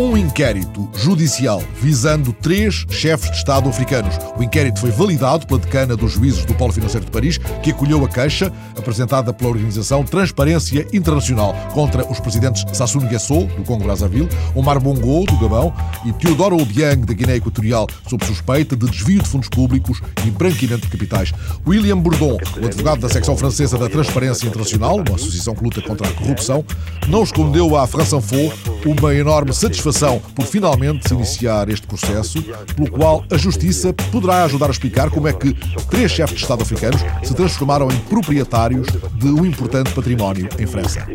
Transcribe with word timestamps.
um 0.00 0.16
inquérito 0.16 0.88
judicial 0.94 1.62
visando 1.78 2.32
três 2.32 2.86
chefes 2.88 3.30
de 3.30 3.36
Estado 3.36 3.68
africanos. 3.68 4.16
O 4.38 4.42
inquérito 4.42 4.80
foi 4.80 4.90
validado 4.90 5.46
pela 5.46 5.60
decana 5.60 5.94
dos 5.94 6.12
juízes 6.12 6.46
do 6.46 6.54
Polo 6.54 6.72
Financeiro 6.72 7.04
de 7.04 7.12
Paris, 7.12 7.36
que 7.62 7.70
acolheu 7.70 8.02
a 8.02 8.08
queixa 8.08 8.50
apresentada 8.78 9.30
pela 9.30 9.50
organização 9.50 10.02
Transparência 10.02 10.86
Internacional 10.92 11.54
contra 11.74 12.10
os 12.10 12.18
presidentes 12.18 12.64
Sassou 12.72 13.02
Nguesso, 13.02 13.44
do 13.44 13.62
Congo-Brazzaville, 13.62 14.28
Omar 14.54 14.80
Bongo, 14.80 15.26
do 15.26 15.36
Gabão, 15.36 15.72
e 16.06 16.12
Teodoro 16.14 16.56
Obiang, 16.56 17.04
da 17.04 17.12
Guiné 17.12 17.36
Equatorial, 17.36 17.86
sob 18.08 18.24
suspeita 18.24 18.74
de 18.74 18.88
desvio 18.88 19.22
de 19.22 19.28
fundos 19.28 19.50
públicos 19.50 20.00
e 20.26 20.30
branqueamento 20.30 20.86
de 20.86 20.88
capitais. 20.88 21.32
William 21.66 21.98
Bourdon, 21.98 22.38
o 22.60 22.66
advogado 22.66 23.00
da 23.00 23.08
secção 23.10 23.36
francesa 23.36 23.76
da 23.76 23.88
Transparência 23.88 24.46
Internacional, 24.46 24.96
uma 24.96 25.16
associação 25.16 25.54
que 25.54 25.62
luta 25.62 25.82
contra 25.82 26.08
a 26.08 26.12
corrupção, 26.12 26.64
não 27.06 27.22
escondeu 27.22 27.76
à 27.76 27.86
France 27.86 28.16
Info 28.16 28.50
uma 28.86 29.14
enorme 29.14 29.52
satisfação 29.52 29.89
por 30.34 30.46
finalmente 30.46 31.12
iniciar 31.12 31.68
este 31.68 31.86
processo, 31.86 32.42
pelo 32.74 32.90
qual 32.90 33.24
a 33.30 33.36
Justiça 33.36 33.92
poderá 34.12 34.44
ajudar 34.44 34.66
a 34.66 34.70
explicar 34.70 35.10
como 35.10 35.28
é 35.28 35.32
que 35.32 35.52
três 35.88 36.10
chefes 36.10 36.36
de 36.36 36.42
Estado 36.42 36.62
africanos 36.62 37.00
se 37.22 37.34
transformaram 37.34 37.90
em 37.90 37.98
proprietários 38.00 38.86
de 39.14 39.26
um 39.26 39.44
importante 39.44 39.92
património 39.92 40.48
em 40.58 40.66
França. 40.66 41.06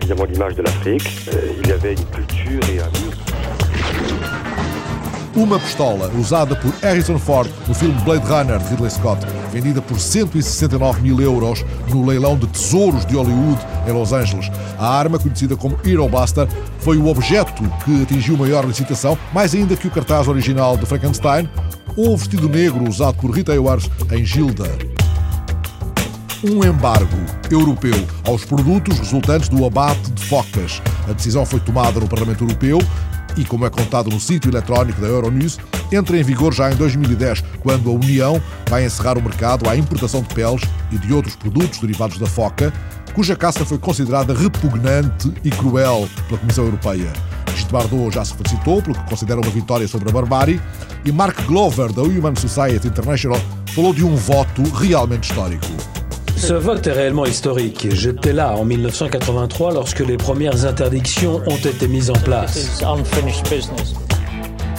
Uma 5.36 5.60
pistola 5.60 6.10
usada 6.18 6.56
por 6.56 6.74
Harrison 6.82 7.20
Ford 7.20 7.52
no 7.68 7.74
filme 7.74 7.94
Blade 8.04 8.26
Runner 8.26 8.58
de 8.58 8.70
Ridley 8.70 8.90
Scott, 8.90 9.26
vendida 9.52 9.82
por 9.82 10.00
169 10.00 11.02
mil 11.02 11.20
euros 11.20 11.66
no 11.90 12.06
leilão 12.06 12.38
de 12.38 12.48
tesouros 12.48 13.06
de 13.06 13.16
Hollywood 13.16 13.60
em 13.86 13.92
Los 13.92 14.14
Angeles. 14.14 14.50
A 14.80 14.88
arma, 14.88 15.20
conhecida 15.20 15.58
como 15.58 15.78
Hero 15.84 16.08
Blaster, 16.08 16.48
foi 16.80 16.98
o 16.98 17.08
objeto 17.08 17.64
que 17.84 18.04
atingiu 18.04 18.38
maior 18.38 18.64
licitação, 18.66 19.18
mais 19.34 19.54
ainda 19.54 19.76
que 19.76 19.88
o 19.88 19.92
cartaz 19.92 20.30
original 20.30 20.78
de 20.78 20.86
Frankenstein 20.86 21.50
ou 21.98 22.14
o 22.14 22.18
vestido 22.18 22.48
negro 22.48 22.88
usado 22.88 23.18
por 23.18 23.32
Rita 23.32 23.52
Hayworth 23.52 23.90
em 24.14 24.24
Gilda 24.24 24.70
um 26.44 26.64
embargo 26.64 27.18
europeu 27.50 28.06
aos 28.28 28.46
produtos 28.46 29.00
resultantes 29.00 29.50
do 29.50 29.66
abate 29.66 30.12
de 30.12 30.26
focas. 30.26 30.80
A 31.10 31.14
decisão 31.14 31.44
foi 31.44 31.60
tomada 31.60 32.00
no 32.00 32.08
Parlamento 32.08 32.44
Europeu 32.44 32.78
e, 33.38 33.46
como 33.46 33.66
é 33.66 33.70
contado 33.70 34.10
no 34.10 34.20
sítio 34.20 34.50
eletrónico 34.50 35.00
da 35.02 35.08
Euronews, 35.08 35.58
entra 35.92 36.18
em 36.18 36.24
vigor 36.24 36.54
já 36.54 36.72
em 36.72 36.76
2010, 36.76 37.44
quando 37.62 37.90
a 37.90 37.94
União 37.94 38.42
vai 38.70 38.86
encerrar 38.86 39.18
o 39.18 39.22
mercado 39.22 39.70
à 39.70 39.76
importação 39.76 40.22
de 40.22 40.34
peles 40.34 40.62
e 40.92 40.98
de 40.98 41.14
outros 41.14 41.36
produtos 41.36 41.80
derivados 41.80 42.18
da 42.18 42.26
foca, 42.26 42.74
cuja 43.14 43.36
caça 43.36 43.66
foi 43.66 43.78
considerada 43.78 44.34
repugnante 44.34 45.34
e 45.44 45.50
cruel 45.50 46.08
pela 46.28 46.40
Comissão 46.40 46.66
Europeia. 46.66 47.12
Brigitte 47.56 48.14
já 48.14 48.26
se 48.26 48.34
felicitou 48.34 48.82
pelo 48.82 48.96
que 48.96 49.10
considera 49.10 49.40
uma 49.40 49.50
vitória 49.50 49.88
sobre 49.88 50.10
a 50.10 50.12
barbárie 50.12 50.62
e 51.06 51.12
Mark 51.12 51.46
Glover, 51.46 51.92
da 51.92 52.02
Human 52.02 52.36
Society 52.36 52.88
International, 52.88 53.40
falou 53.74 53.94
de 53.94 54.04
um 54.04 54.16
voto 54.16 54.64
realmente 54.74 55.30
histórico. 55.30 56.05
Ce 56.48 56.54
vote 56.54 56.86
est 56.86 56.92
réellement 56.92 57.26
historique. 57.26 57.88
J'étais 57.92 58.32
là 58.32 58.56
en 58.56 58.66
1983 58.66 59.74
lorsque 59.74 60.02
les 60.02 60.16
premières 60.16 60.64
interdictions 60.64 61.42
ont 61.48 61.58
été 61.58 61.88
mises 61.88 62.12
en 62.12 62.20
place. 62.20 62.84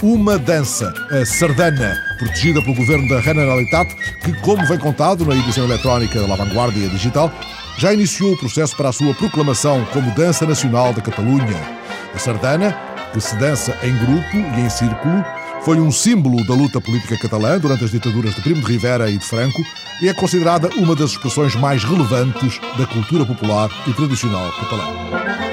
Uma 0.01 0.37
dança, 0.37 0.93
a 1.11 1.25
sardana, 1.25 1.97
protegida 2.19 2.61
pelo 2.61 2.73
governo 2.73 3.09
da 3.09 3.19
Generalitat, 3.19 3.85
que, 4.23 4.31
como 4.43 4.65
vem 4.65 4.77
contado 4.77 5.25
na 5.25 5.35
edição 5.35 5.65
eletrónica 5.65 6.21
da 6.21 6.35
Vanguardia 6.35 6.87
Digital, 6.87 7.29
já 7.77 7.91
iniciou 7.91 8.31
o 8.31 8.37
processo 8.37 8.77
para 8.77 8.87
a 8.87 8.93
sua 8.93 9.13
proclamação 9.15 9.85
como 9.91 10.15
dança 10.15 10.45
nacional 10.45 10.93
da 10.93 11.01
Catalunha. 11.01 11.59
A 12.15 12.17
sardana, 12.17 12.77
que 13.11 13.19
se 13.19 13.35
dança 13.35 13.75
em 13.83 13.93
grupo 13.97 14.37
e 14.57 14.61
em 14.61 14.69
círculo, 14.69 15.21
foi 15.67 15.81
um 15.81 15.91
símbolo 15.91 16.45
da 16.45 16.53
luta 16.53 16.79
política 16.79 17.17
catalã 17.17 17.59
durante 17.59 17.83
as 17.83 17.91
ditaduras 17.91 18.33
de 18.33 18.41
Primo 18.41 18.61
de 18.61 18.71
Rivera 18.71 19.11
e 19.11 19.17
de 19.17 19.25
Franco 19.25 19.61
e 20.01 20.07
é 20.07 20.13
considerada 20.13 20.69
uma 20.77 20.95
das 20.95 21.11
expressões 21.11 21.55
mais 21.55 21.83
relevantes 21.83 22.57
da 22.77 22.87
cultura 22.87 23.25
popular 23.25 23.69
e 23.85 23.91
tradicional 23.91 24.49
catalã. 24.53 25.46